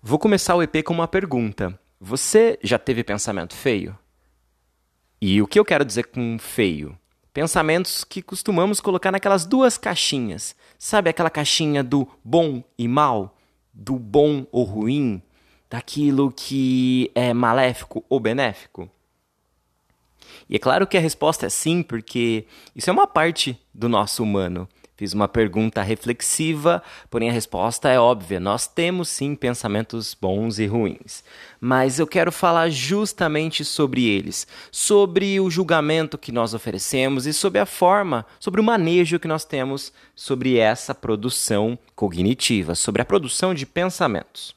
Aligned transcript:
Vou 0.00 0.16
começar 0.16 0.54
o 0.54 0.62
EP 0.62 0.84
com 0.84 0.94
uma 0.94 1.08
pergunta. 1.08 1.76
Você 2.00 2.56
já 2.62 2.78
teve 2.78 3.02
pensamento 3.02 3.52
feio? 3.52 3.98
E 5.20 5.42
o 5.42 5.46
que 5.46 5.58
eu 5.58 5.64
quero 5.64 5.84
dizer 5.84 6.06
com 6.06 6.38
feio? 6.38 6.96
Pensamentos 7.34 8.04
que 8.04 8.22
costumamos 8.22 8.80
colocar 8.80 9.10
naquelas 9.10 9.44
duas 9.44 9.76
caixinhas. 9.76 10.54
Sabe 10.78 11.10
aquela 11.10 11.28
caixinha 11.28 11.82
do 11.82 12.08
bom 12.24 12.62
e 12.78 12.86
mal? 12.86 13.36
Do 13.74 13.96
bom 13.96 14.46
ou 14.52 14.62
ruim? 14.62 15.20
Daquilo 15.68 16.30
que 16.30 17.10
é 17.12 17.34
maléfico 17.34 18.04
ou 18.08 18.20
benéfico? 18.20 18.88
E 20.48 20.54
é 20.54 20.58
claro 20.60 20.86
que 20.86 20.96
a 20.96 21.00
resposta 21.00 21.46
é 21.46 21.48
sim, 21.48 21.82
porque 21.82 22.46
isso 22.74 22.88
é 22.88 22.92
uma 22.92 23.08
parte 23.08 23.60
do 23.74 23.88
nosso 23.88 24.22
humano. 24.22 24.68
Fiz 24.98 25.12
uma 25.12 25.28
pergunta 25.28 25.80
reflexiva, 25.80 26.82
porém 27.08 27.30
a 27.30 27.32
resposta 27.32 27.88
é 27.88 28.00
óbvia. 28.00 28.40
Nós 28.40 28.66
temos 28.66 29.08
sim 29.08 29.36
pensamentos 29.36 30.12
bons 30.12 30.58
e 30.58 30.66
ruins. 30.66 31.22
Mas 31.60 32.00
eu 32.00 32.06
quero 32.06 32.32
falar 32.32 32.68
justamente 32.68 33.64
sobre 33.64 34.04
eles, 34.04 34.44
sobre 34.72 35.38
o 35.38 35.48
julgamento 35.48 36.18
que 36.18 36.32
nós 36.32 36.52
oferecemos 36.52 37.26
e 37.26 37.32
sobre 37.32 37.60
a 37.60 37.64
forma, 37.64 38.26
sobre 38.40 38.60
o 38.60 38.64
manejo 38.64 39.20
que 39.20 39.28
nós 39.28 39.44
temos 39.44 39.92
sobre 40.16 40.58
essa 40.58 40.92
produção 40.92 41.78
cognitiva, 41.94 42.74
sobre 42.74 43.00
a 43.00 43.04
produção 43.04 43.54
de 43.54 43.64
pensamentos. 43.64 44.52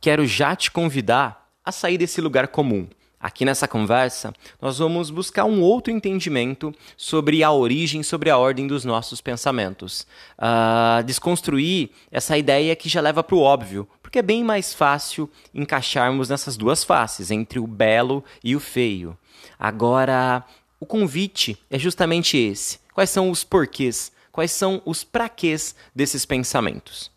Quero 0.00 0.24
já 0.24 0.56
te 0.56 0.70
convidar 0.70 1.52
a 1.62 1.70
sair 1.70 1.98
desse 1.98 2.22
lugar 2.22 2.48
comum 2.48 2.88
Aqui 3.22 3.44
nessa 3.44 3.68
conversa, 3.68 4.34
nós 4.60 4.78
vamos 4.78 5.08
buscar 5.08 5.44
um 5.44 5.60
outro 5.60 5.92
entendimento 5.92 6.74
sobre 6.96 7.44
a 7.44 7.52
origem, 7.52 8.02
sobre 8.02 8.28
a 8.28 8.36
ordem 8.36 8.66
dos 8.66 8.84
nossos 8.84 9.20
pensamentos. 9.20 10.04
Uh, 10.36 11.04
desconstruir 11.04 11.90
essa 12.10 12.36
ideia 12.36 12.74
que 12.74 12.88
já 12.88 13.00
leva 13.00 13.22
para 13.22 13.36
o 13.36 13.40
óbvio, 13.40 13.86
porque 14.02 14.18
é 14.18 14.22
bem 14.22 14.42
mais 14.42 14.74
fácil 14.74 15.30
encaixarmos 15.54 16.30
nessas 16.30 16.56
duas 16.56 16.82
faces, 16.82 17.30
entre 17.30 17.60
o 17.60 17.66
belo 17.66 18.24
e 18.42 18.56
o 18.56 18.60
feio. 18.60 19.16
Agora, 19.56 20.44
o 20.80 20.84
convite 20.84 21.56
é 21.70 21.78
justamente 21.78 22.36
esse. 22.36 22.80
Quais 22.92 23.08
são 23.08 23.30
os 23.30 23.44
porquês? 23.44 24.10
Quais 24.32 24.50
são 24.50 24.82
os 24.84 25.04
praquês 25.04 25.76
desses 25.94 26.26
pensamentos? 26.26 27.11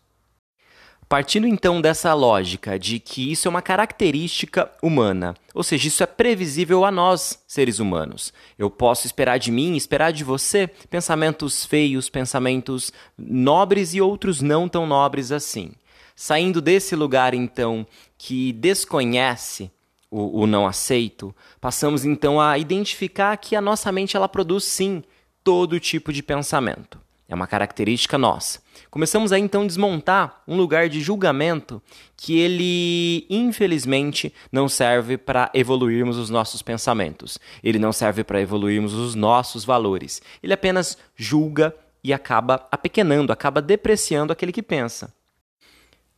Partindo 1.08 1.46
então 1.46 1.80
dessa 1.80 2.12
lógica 2.14 2.76
de 2.76 2.98
que 2.98 3.30
isso 3.30 3.46
é 3.46 3.50
uma 3.50 3.62
característica 3.62 4.68
humana, 4.82 5.34
ou 5.54 5.62
seja, 5.62 5.86
isso 5.86 6.02
é 6.02 6.06
previsível 6.06 6.84
a 6.84 6.90
nós, 6.90 7.44
seres 7.46 7.78
humanos. 7.78 8.32
Eu 8.58 8.68
posso 8.68 9.06
esperar 9.06 9.38
de 9.38 9.52
mim, 9.52 9.76
esperar 9.76 10.12
de 10.12 10.24
você 10.24 10.66
pensamentos 10.90 11.64
feios, 11.64 12.08
pensamentos 12.08 12.92
nobres 13.16 13.94
e 13.94 14.00
outros 14.00 14.42
não 14.42 14.68
tão 14.68 14.84
nobres 14.84 15.30
assim. 15.30 15.70
Saindo 16.16 16.60
desse 16.60 16.96
lugar 16.96 17.34
então 17.34 17.86
que 18.18 18.52
desconhece 18.52 19.70
o, 20.10 20.40
o 20.40 20.46
não 20.46 20.66
aceito, 20.66 21.32
passamos 21.60 22.04
então 22.04 22.40
a 22.40 22.58
identificar 22.58 23.36
que 23.36 23.54
a 23.54 23.60
nossa 23.60 23.92
mente 23.92 24.16
ela 24.16 24.28
produz 24.28 24.64
sim 24.64 25.04
todo 25.44 25.78
tipo 25.78 26.12
de 26.12 26.20
pensamento. 26.20 27.05
É 27.28 27.34
uma 27.34 27.46
característica 27.46 28.16
nossa. 28.16 28.60
Começamos 28.88 29.32
a 29.32 29.38
então 29.38 29.66
desmontar 29.66 30.42
um 30.46 30.56
lugar 30.56 30.88
de 30.88 31.00
julgamento 31.00 31.82
que 32.16 32.38
ele, 32.38 33.26
infelizmente, 33.28 34.32
não 34.50 34.68
serve 34.68 35.18
para 35.18 35.50
evoluirmos 35.52 36.16
os 36.16 36.30
nossos 36.30 36.62
pensamentos. 36.62 37.38
Ele 37.64 37.78
não 37.78 37.92
serve 37.92 38.22
para 38.22 38.40
evoluirmos 38.40 38.94
os 38.94 39.14
nossos 39.14 39.64
valores. 39.64 40.22
Ele 40.40 40.52
apenas 40.52 40.96
julga 41.16 41.74
e 42.02 42.12
acaba 42.12 42.66
apequenando, 42.70 43.32
acaba 43.32 43.60
depreciando 43.60 44.32
aquele 44.32 44.52
que 44.52 44.62
pensa. 44.62 45.12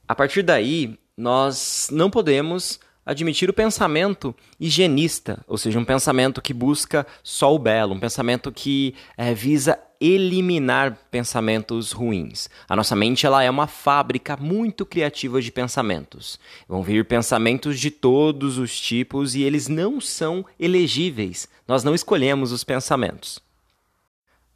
A 0.06 0.14
partir 0.14 0.42
daí, 0.42 0.98
nós 1.16 1.88
não 1.90 2.10
podemos 2.10 2.78
admitir 3.04 3.48
o 3.48 3.54
pensamento 3.54 4.34
higienista, 4.60 5.42
ou 5.48 5.56
seja, 5.56 5.78
um 5.78 5.84
pensamento 5.84 6.42
que 6.42 6.52
busca 6.52 7.06
só 7.22 7.54
o 7.54 7.58
belo, 7.58 7.94
um 7.94 8.00
pensamento 8.00 8.52
que 8.52 8.94
é, 9.16 9.32
visa 9.32 9.78
eliminar 10.00 10.96
pensamentos 11.10 11.92
ruins. 11.92 12.48
A 12.68 12.76
nossa 12.76 12.94
mente 12.94 13.26
ela 13.26 13.42
é 13.42 13.50
uma 13.50 13.66
fábrica 13.66 14.36
muito 14.36 14.86
criativa 14.86 15.42
de 15.42 15.50
pensamentos. 15.50 16.38
Vão 16.68 16.82
vir 16.82 17.04
pensamentos 17.04 17.80
de 17.80 17.90
todos 17.90 18.58
os 18.58 18.78
tipos 18.78 19.34
e 19.34 19.42
eles 19.42 19.68
não 19.68 20.00
são 20.00 20.44
elegíveis. 20.58 21.48
Nós 21.66 21.82
não 21.82 21.94
escolhemos 21.94 22.52
os 22.52 22.62
pensamentos. 22.62 23.40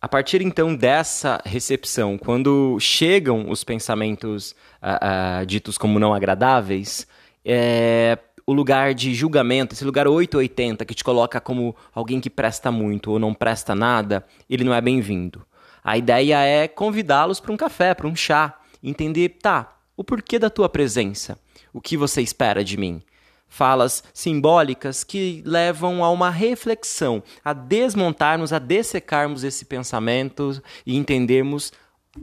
A 0.01 0.09
partir 0.09 0.43
então 0.43 0.75
dessa 0.75 1.41
recepção, 1.45 2.19
quando 2.19 2.77
chegam 2.81 3.49
os 3.49 3.63
pensamentos 3.63 4.51
uh, 4.83 5.43
uh, 5.43 5.47
ditos 5.47 5.79
como 5.79 6.01
não 6.01 6.13
agradáveis, 6.13 7.07
é, 7.45 8.19
o 8.47 8.53
lugar 8.53 8.95
de 8.95 9.15
julgamento, 9.15 9.75
esse 9.75 9.85
lugar 9.85 10.09
880 10.09 10.85
que 10.85 10.95
te 10.95 11.05
coloca 11.05 11.41
como 11.41 11.75
alguém 11.95 12.21
que 12.21 12.31
presta 12.31 12.71
muito 12.71 13.11
ou 13.11 13.19
não 13.19 13.35
presta 13.35 13.75
nada, 13.75 14.27
ele 14.49 14.65
não 14.65 14.75
é 14.75 14.81
bem-vindo. 14.81 15.45
A 15.83 15.97
ideia 15.97 16.41
é 16.41 16.69
convidá-los 16.69 17.41
para 17.41 17.53
um 17.53 17.57
café, 17.57 17.95
para 17.95 18.07
um 18.07 18.15
chá, 18.15 18.59
entender, 18.83 19.39
tá, 19.41 19.77
o 19.97 20.05
porquê 20.05 20.39
da 20.39 20.51
tua 20.51 20.69
presença, 20.69 21.39
o 21.73 21.81
que 21.81 21.97
você 21.97 22.23
espera 22.23 22.65
de 22.65 22.77
mim. 22.77 23.03
Falas 23.49 24.03
simbólicas 24.15 25.05
que 25.05 25.43
levam 25.45 26.03
a 26.03 26.11
uma 26.11 26.31
reflexão, 26.31 27.23
a 27.45 27.53
desmontarmos, 27.53 28.53
a 28.53 28.59
dessecarmos 28.59 29.45
esse 29.45 29.65
pensamento 29.65 30.63
e 30.87 30.97
entendermos 30.97 31.73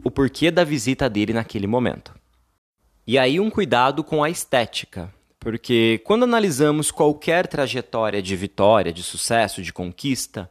o 0.03 0.09
porquê 0.09 0.49
da 0.49 0.63
visita 0.63 1.09
dele 1.09 1.33
naquele 1.33 1.67
momento. 1.67 2.13
E 3.05 3.17
aí 3.17 3.39
um 3.39 3.49
cuidado 3.49 4.03
com 4.03 4.23
a 4.23 4.29
estética. 4.29 5.13
Porque 5.39 6.01
quando 6.03 6.23
analisamos 6.23 6.91
qualquer 6.91 7.47
trajetória 7.47 8.21
de 8.21 8.35
vitória, 8.35 8.91
de 8.91 9.01
sucesso, 9.01 9.61
de 9.61 9.71
conquista, 9.71 10.49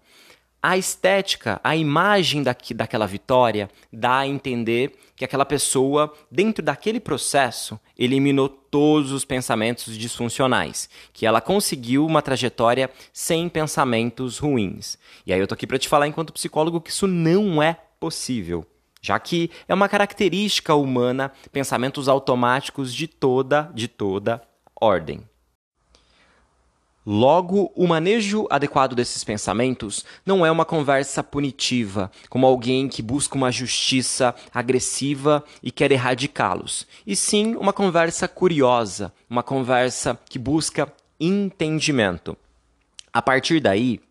a 0.63 0.77
estética, 0.77 1.61
a 1.63 1.77
imagem 1.77 2.43
daqui, 2.43 2.75
daquela 2.75 3.07
vitória 3.07 3.71
dá 3.93 4.19
a 4.19 4.27
entender 4.27 4.93
que 5.15 5.25
aquela 5.25 5.45
pessoa, 5.45 6.13
dentro 6.31 6.65
daquele 6.65 6.99
processo, 6.99 7.79
eliminou 7.99 8.49
todos 8.49 9.13
os 9.13 9.25
pensamentos 9.25 9.97
disfuncionais, 9.97 10.89
que 11.13 11.27
ela 11.27 11.41
conseguiu 11.41 12.05
uma 12.07 12.23
trajetória 12.23 12.91
sem 13.13 13.49
pensamentos 13.49 14.39
ruins. 14.39 14.99
E 15.27 15.33
aí 15.33 15.39
eu 15.39 15.47
tô 15.47 15.55
aqui 15.55 15.67
para 15.67 15.79
te 15.79 15.89
falar 15.89 16.09
enquanto 16.09 16.33
psicólogo 16.33 16.81
que 16.81 16.91
isso 16.91 17.07
não 17.07 17.63
é 17.63 17.79
possível, 18.01 18.67
já 19.03 19.19
que 19.19 19.51
é 19.69 19.75
uma 19.75 19.89
característica 19.89 20.75
humana 20.75 21.31
pensamentos 21.53 22.09
automáticos 22.09 22.93
de 22.95 23.07
toda, 23.07 23.71
de 23.75 23.87
toda 23.87 24.48
ordem. 24.81 25.23
Logo, 27.11 27.73
o 27.75 27.87
manejo 27.87 28.47
adequado 28.51 28.95
desses 28.95 29.25
pensamentos 29.25 30.05
não 30.27 30.45
é 30.45 30.51
uma 30.51 30.67
conversa 30.67 31.23
punitiva, 31.23 32.13
como 32.29 32.47
alguém 32.47 32.87
que 32.87 33.01
busca 33.01 33.35
uma 33.35 33.51
justiça 33.51 34.35
agressiva 34.53 35.43
e 35.63 35.71
quer 35.71 35.91
erradicá-los, 35.91 36.87
e 37.07 37.17
sim 37.17 37.57
uma 37.57 37.73
conversa 37.73 38.29
curiosa, 38.29 39.11
uma 39.29 39.43
conversa 39.43 40.21
que 40.29 40.39
busca 40.39 40.93
entendimento. 41.19 42.37
A 43.11 43.23
partir 43.23 43.59
daí, 43.59 44.03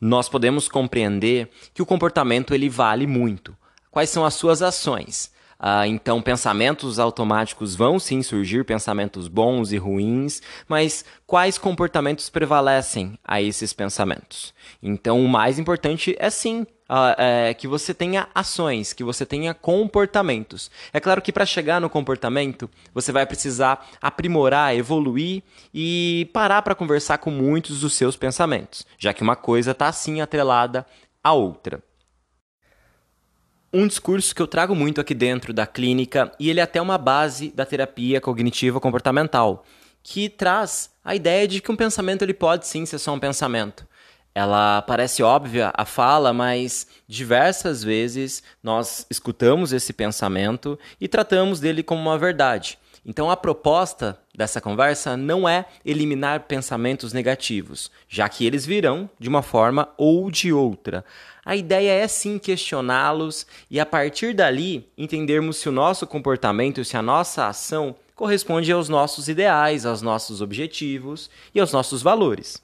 nós 0.00 0.28
podemos 0.28 0.68
compreender 0.68 1.48
que 1.72 1.80
o 1.80 1.86
comportamento 1.86 2.52
ele 2.52 2.68
vale 2.68 3.06
muito. 3.06 3.56
Quais 3.88 4.10
são 4.10 4.24
as 4.24 4.34
suas 4.34 4.62
ações? 4.62 5.30
Ah, 5.66 5.88
então, 5.88 6.20
pensamentos 6.20 6.98
automáticos 6.98 7.74
vão 7.74 7.98
sim 7.98 8.22
surgir, 8.22 8.66
pensamentos 8.66 9.28
bons 9.28 9.72
e 9.72 9.78
ruins, 9.78 10.42
mas 10.68 11.06
quais 11.26 11.56
comportamentos 11.56 12.28
prevalecem 12.28 13.18
a 13.24 13.40
esses 13.40 13.72
pensamentos? 13.72 14.52
Então, 14.82 15.24
o 15.24 15.26
mais 15.26 15.58
importante 15.58 16.14
é 16.18 16.28
sim 16.28 16.66
Uh, 16.84 17.16
é, 17.16 17.54
que 17.54 17.66
você 17.66 17.94
tenha 17.94 18.28
ações, 18.34 18.92
que 18.92 19.02
você 19.02 19.24
tenha 19.24 19.54
comportamentos. 19.54 20.70
É 20.92 21.00
claro 21.00 21.22
que 21.22 21.32
para 21.32 21.46
chegar 21.46 21.80
no 21.80 21.88
comportamento, 21.88 22.68
você 22.92 23.10
vai 23.10 23.24
precisar 23.24 23.88
aprimorar, 24.02 24.76
evoluir 24.76 25.42
e 25.72 26.28
parar 26.34 26.60
para 26.60 26.74
conversar 26.74 27.16
com 27.16 27.30
muitos 27.30 27.80
dos 27.80 27.94
seus 27.94 28.16
pensamentos, 28.16 28.86
já 28.98 29.14
que 29.14 29.22
uma 29.22 29.34
coisa 29.34 29.70
está 29.70 29.88
assim 29.88 30.20
atrelada 30.20 30.84
à 31.22 31.32
outra 31.32 31.82
um 33.74 33.88
discurso 33.88 34.32
que 34.32 34.40
eu 34.40 34.46
trago 34.46 34.72
muito 34.72 35.00
aqui 35.00 35.12
dentro 35.12 35.52
da 35.52 35.66
clínica 35.66 36.30
e 36.38 36.48
ele 36.48 36.60
é 36.60 36.62
até 36.62 36.80
uma 36.80 36.96
base 36.96 37.50
da 37.50 37.66
terapia 37.66 38.20
cognitiva 38.20 38.80
comportamental, 38.80 39.64
que 40.00 40.28
traz 40.28 40.90
a 41.04 41.16
ideia 41.16 41.48
de 41.48 41.60
que 41.60 41.72
um 41.72 41.76
pensamento 41.76 42.22
ele 42.22 42.32
pode 42.32 42.68
sim 42.68 42.86
ser 42.86 42.98
só 43.00 43.12
um 43.12 43.18
pensamento. 43.18 43.84
Ela 44.32 44.80
parece 44.82 45.24
óbvia 45.24 45.72
a 45.76 45.84
fala, 45.84 46.32
mas 46.32 46.86
diversas 47.08 47.82
vezes 47.82 48.44
nós 48.62 49.06
escutamos 49.10 49.72
esse 49.72 49.92
pensamento 49.92 50.78
e 51.00 51.08
tratamos 51.08 51.58
dele 51.58 51.82
como 51.82 52.00
uma 52.00 52.16
verdade. 52.16 52.78
Então 53.06 53.30
a 53.30 53.36
proposta 53.36 54.18
dessa 54.34 54.60
conversa 54.60 55.16
não 55.16 55.48
é 55.48 55.66
eliminar 55.84 56.40
pensamentos 56.40 57.12
negativos, 57.12 57.90
já 58.08 58.28
que 58.28 58.46
eles 58.46 58.64
virão 58.64 59.08
de 59.18 59.28
uma 59.28 59.42
forma 59.42 59.88
ou 59.98 60.30
de 60.30 60.52
outra. 60.52 61.04
A 61.44 61.54
ideia 61.54 61.92
é 61.92 62.08
sim 62.08 62.38
questioná-los 62.38 63.46
e 63.70 63.78
a 63.78 63.84
partir 63.84 64.32
dali 64.32 64.88
entendermos 64.96 65.58
se 65.58 65.68
o 65.68 65.72
nosso 65.72 66.06
comportamento, 66.06 66.84
se 66.84 66.96
a 66.96 67.02
nossa 67.02 67.46
ação 67.46 67.94
corresponde 68.14 68.72
aos 68.72 68.88
nossos 68.88 69.28
ideais, 69.28 69.84
aos 69.84 70.00
nossos 70.00 70.40
objetivos 70.40 71.28
e 71.54 71.60
aos 71.60 71.72
nossos 71.72 72.00
valores. 72.00 72.62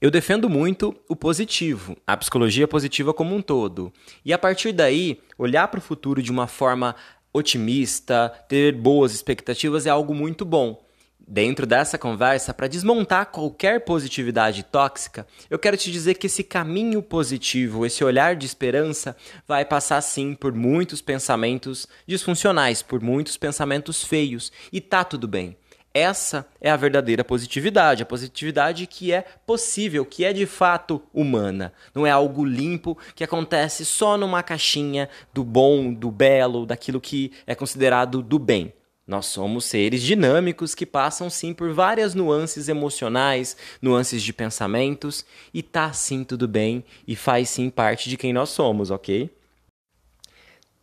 Eu 0.00 0.10
defendo 0.10 0.48
muito 0.48 0.94
o 1.08 1.16
positivo, 1.16 1.96
a 2.06 2.16
psicologia 2.16 2.68
positiva 2.68 3.14
como 3.14 3.34
um 3.34 3.42
todo. 3.42 3.92
E 4.24 4.32
a 4.32 4.38
partir 4.38 4.72
daí, 4.72 5.20
olhar 5.38 5.68
para 5.68 5.78
o 5.78 5.82
futuro 5.82 6.22
de 6.22 6.30
uma 6.30 6.46
forma 6.46 6.94
otimista, 7.36 8.32
ter 8.48 8.72
boas 8.72 9.12
expectativas 9.12 9.86
é 9.86 9.90
algo 9.90 10.14
muito 10.14 10.44
bom. 10.44 10.84
Dentro 11.28 11.66
dessa 11.66 11.98
conversa, 11.98 12.54
para 12.54 12.68
desmontar 12.68 13.26
qualquer 13.26 13.84
positividade 13.84 14.62
tóxica, 14.62 15.26
eu 15.50 15.58
quero 15.58 15.76
te 15.76 15.90
dizer 15.90 16.14
que 16.14 16.28
esse 16.28 16.44
caminho 16.44 17.02
positivo, 17.02 17.84
esse 17.84 18.04
olhar 18.04 18.36
de 18.36 18.46
esperança, 18.46 19.16
vai 19.46 19.64
passar 19.64 20.00
sim 20.02 20.34
por 20.34 20.52
muitos 20.52 21.02
pensamentos 21.02 21.88
disfuncionais, 22.06 22.80
por 22.80 23.00
muitos 23.00 23.36
pensamentos 23.36 24.04
feios, 24.04 24.52
e 24.72 24.80
tá 24.80 25.02
tudo 25.02 25.26
bem. 25.26 25.56
Essa 25.98 26.46
é 26.60 26.70
a 26.70 26.76
verdadeira 26.76 27.24
positividade, 27.24 28.02
a 28.02 28.06
positividade 28.06 28.86
que 28.86 29.14
é 29.14 29.24
possível, 29.46 30.04
que 30.04 30.26
é 30.26 30.32
de 30.34 30.44
fato 30.44 31.02
humana. 31.10 31.72
Não 31.94 32.06
é 32.06 32.10
algo 32.10 32.44
limpo 32.44 32.98
que 33.14 33.24
acontece 33.24 33.82
só 33.86 34.18
numa 34.18 34.42
caixinha 34.42 35.08
do 35.32 35.42
bom, 35.42 35.90
do 35.94 36.10
belo, 36.10 36.66
daquilo 36.66 37.00
que 37.00 37.32
é 37.46 37.54
considerado 37.54 38.20
do 38.20 38.38
bem. 38.38 38.74
Nós 39.06 39.24
somos 39.24 39.64
seres 39.64 40.02
dinâmicos 40.02 40.74
que 40.74 40.84
passam 40.84 41.30
sim 41.30 41.54
por 41.54 41.72
várias 41.72 42.14
nuances 42.14 42.68
emocionais, 42.68 43.56
nuances 43.80 44.22
de 44.22 44.34
pensamentos, 44.34 45.24
e 45.54 45.62
tá 45.62 45.94
sim 45.94 46.24
tudo 46.24 46.46
bem 46.46 46.84
e 47.08 47.16
faz 47.16 47.48
sim 47.48 47.70
parte 47.70 48.10
de 48.10 48.18
quem 48.18 48.34
nós 48.34 48.50
somos, 48.50 48.90
ok? 48.90 49.30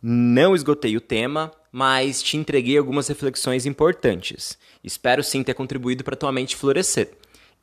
Não 0.06 0.54
esgotei 0.54 0.98
o 0.98 1.00
tema, 1.00 1.50
mas 1.72 2.22
te 2.22 2.36
entreguei 2.36 2.76
algumas 2.76 3.08
reflexões 3.08 3.64
importantes. 3.64 4.58
Espero 4.84 5.24
sim 5.24 5.42
ter 5.42 5.54
contribuído 5.54 6.04
para 6.04 6.14
tua 6.14 6.30
mente 6.30 6.56
florescer. 6.56 7.12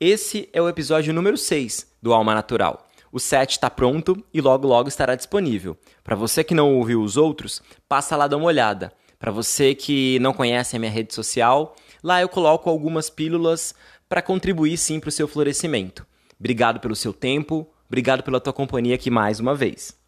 Esse 0.00 0.48
é 0.52 0.60
o 0.60 0.68
episódio 0.68 1.14
número 1.14 1.38
6 1.38 1.86
do 2.02 2.12
Alma 2.12 2.34
Natural. 2.34 2.84
O 3.12 3.20
7 3.20 3.52
está 3.52 3.70
pronto 3.70 4.20
e 4.34 4.40
logo 4.40 4.66
logo 4.66 4.88
estará 4.88 5.14
disponível. 5.14 5.76
Para 6.02 6.16
você 6.16 6.42
que 6.42 6.52
não 6.52 6.74
ouviu 6.74 7.00
os 7.00 7.16
outros, 7.16 7.62
passa 7.88 8.16
lá 8.16 8.26
dar 8.26 8.38
uma 8.38 8.46
olhada. 8.46 8.92
Para 9.20 9.30
você 9.30 9.72
que 9.72 10.18
não 10.18 10.32
conhece 10.32 10.74
a 10.74 10.80
minha 10.80 10.90
rede 10.90 11.14
social, 11.14 11.76
lá 12.02 12.20
eu 12.20 12.28
coloco 12.28 12.68
algumas 12.68 13.08
pílulas 13.08 13.72
para 14.08 14.20
contribuir 14.20 14.76
sim 14.78 14.98
para 14.98 15.10
o 15.10 15.12
seu 15.12 15.28
florescimento. 15.28 16.04
Obrigado 16.40 16.80
pelo 16.80 16.96
seu 16.96 17.12
tempo, 17.12 17.72
obrigado 17.86 18.24
pela 18.24 18.40
tua 18.40 18.52
companhia 18.52 18.96
aqui 18.96 19.12
mais 19.12 19.38
uma 19.38 19.54
vez. 19.54 20.01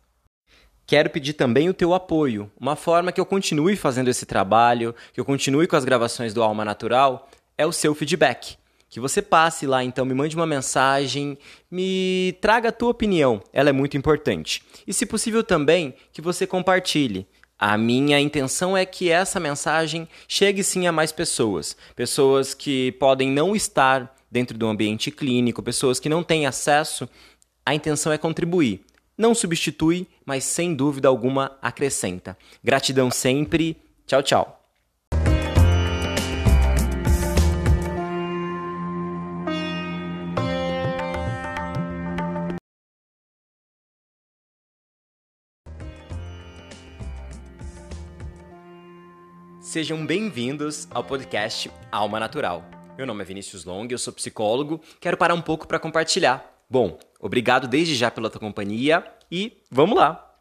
Quero 0.86 1.08
pedir 1.08 1.32
também 1.32 1.68
o 1.68 1.74
teu 1.74 1.94
apoio, 1.94 2.50
uma 2.60 2.76
forma 2.76 3.10
que 3.10 3.20
eu 3.20 3.24
continue 3.24 3.74
fazendo 3.74 4.08
esse 4.08 4.26
trabalho, 4.26 4.94
que 5.14 5.20
eu 5.20 5.24
continue 5.24 5.66
com 5.66 5.76
as 5.76 5.84
gravações 5.84 6.34
do 6.34 6.42
Alma 6.42 6.64
Natural, 6.64 7.28
é 7.56 7.64
o 7.64 7.72
seu 7.72 7.94
feedback. 7.94 8.56
Que 8.90 9.00
você 9.00 9.22
passe 9.22 9.66
lá, 9.66 9.82
então, 9.82 10.04
me 10.04 10.14
mande 10.14 10.36
uma 10.36 10.46
mensagem, 10.46 11.38
me 11.70 12.36
traga 12.40 12.68
a 12.68 12.72
tua 12.72 12.90
opinião, 12.90 13.42
ela 13.52 13.70
é 13.70 13.72
muito 13.72 13.96
importante. 13.96 14.62
E, 14.86 14.92
se 14.92 15.06
possível, 15.06 15.42
também 15.42 15.94
que 16.12 16.20
você 16.20 16.46
compartilhe. 16.46 17.26
A 17.58 17.78
minha 17.78 18.20
intenção 18.20 18.76
é 18.76 18.84
que 18.84 19.10
essa 19.10 19.40
mensagem 19.40 20.06
chegue 20.28 20.62
sim 20.62 20.86
a 20.86 20.92
mais 20.92 21.12
pessoas, 21.12 21.76
pessoas 21.96 22.52
que 22.52 22.92
podem 22.92 23.30
não 23.30 23.56
estar 23.56 24.14
dentro 24.30 24.58
do 24.58 24.66
ambiente 24.66 25.10
clínico, 25.10 25.62
pessoas 25.62 25.98
que 25.98 26.08
não 26.08 26.22
têm 26.22 26.46
acesso. 26.46 27.08
A 27.64 27.74
intenção 27.74 28.12
é 28.12 28.18
contribuir. 28.18 28.84
Não 29.16 29.32
substitui, 29.32 30.08
mas 30.26 30.42
sem 30.42 30.74
dúvida 30.74 31.06
alguma 31.06 31.56
acrescenta. 31.62 32.36
Gratidão 32.62 33.10
sempre. 33.12 33.76
Tchau, 34.06 34.22
tchau. 34.22 34.60
Sejam 49.60 50.04
bem-vindos 50.06 50.86
ao 50.90 51.02
podcast 51.02 51.70
Alma 51.90 52.20
Natural. 52.20 52.64
Meu 52.96 53.06
nome 53.06 53.22
é 53.22 53.24
Vinícius 53.24 53.64
Long, 53.64 53.88
eu 53.90 53.98
sou 53.98 54.12
psicólogo. 54.12 54.80
Quero 55.00 55.16
parar 55.16 55.34
um 55.34 55.42
pouco 55.42 55.66
para 55.66 55.80
compartilhar. 55.80 56.53
Bom, 56.74 56.98
obrigado 57.20 57.68
desde 57.68 57.94
já 57.94 58.10
pela 58.10 58.28
tua 58.28 58.40
companhia 58.40 59.06
e 59.30 59.62
vamos 59.70 59.96
lá! 59.96 60.33